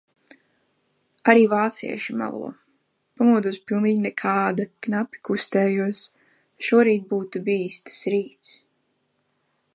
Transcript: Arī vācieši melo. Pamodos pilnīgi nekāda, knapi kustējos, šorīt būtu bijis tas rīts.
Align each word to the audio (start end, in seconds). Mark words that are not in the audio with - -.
Arī 1.33 1.43
vācieši 1.51 2.15
melo. 2.21 2.49
Pamodos 3.21 3.61
pilnīgi 3.73 4.01
nekāda, 4.07 4.67
knapi 4.87 5.23
kustējos, 5.31 6.03
šorīt 6.71 7.07
būtu 7.15 7.45
bijis 7.51 7.81
tas 7.85 8.01
rīts. 8.17 8.57